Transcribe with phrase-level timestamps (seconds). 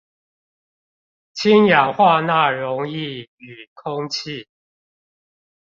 [1.35, 4.47] 氫氧化鈉溶液與空氣